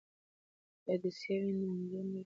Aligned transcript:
که 0.83 0.89
عدسیه 0.95 1.37
وي 1.43 1.53
نو 1.59 1.67
انځور 1.75 2.05
نه 2.11 2.11
تتېږي. 2.11 2.19